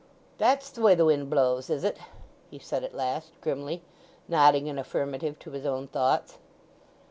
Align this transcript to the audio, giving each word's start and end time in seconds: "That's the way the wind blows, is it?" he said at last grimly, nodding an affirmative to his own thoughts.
"That's 0.39 0.71
the 0.71 0.81
way 0.81 0.95
the 0.95 1.05
wind 1.05 1.29
blows, 1.29 1.69
is 1.69 1.83
it?" 1.83 1.97
he 2.49 2.57
said 2.57 2.83
at 2.83 2.95
last 2.95 3.33
grimly, 3.39 3.83
nodding 4.27 4.67
an 4.67 4.79
affirmative 4.79 5.37
to 5.37 5.51
his 5.51 5.67
own 5.67 5.85
thoughts. 5.87 6.39